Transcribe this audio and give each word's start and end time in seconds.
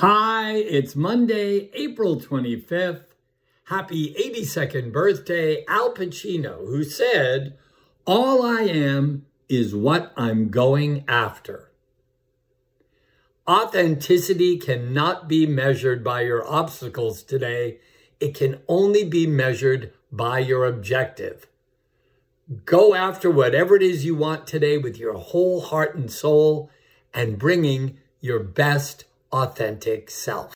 Hi, 0.00 0.56
it's 0.56 0.94
Monday, 0.94 1.70
April 1.72 2.20
25th. 2.20 3.14
Happy 3.64 4.12
82nd 4.12 4.92
birthday, 4.92 5.64
Al 5.68 5.94
Pacino, 5.94 6.66
who 6.66 6.84
said, 6.84 7.56
All 8.06 8.44
I 8.44 8.60
am 8.64 9.24
is 9.48 9.74
what 9.74 10.12
I'm 10.14 10.50
going 10.50 11.02
after. 11.08 11.70
Authenticity 13.48 14.58
cannot 14.58 15.28
be 15.28 15.46
measured 15.46 16.04
by 16.04 16.20
your 16.20 16.46
obstacles 16.46 17.22
today. 17.22 17.78
It 18.20 18.34
can 18.34 18.60
only 18.68 19.02
be 19.02 19.26
measured 19.26 19.94
by 20.12 20.40
your 20.40 20.66
objective. 20.66 21.46
Go 22.66 22.94
after 22.94 23.30
whatever 23.30 23.76
it 23.76 23.82
is 23.82 24.04
you 24.04 24.14
want 24.14 24.46
today 24.46 24.76
with 24.76 24.98
your 24.98 25.14
whole 25.14 25.62
heart 25.62 25.96
and 25.96 26.12
soul 26.12 26.70
and 27.14 27.38
bringing 27.38 27.96
your 28.20 28.40
best 28.40 29.06
authentic 29.36 30.10
self. 30.10 30.44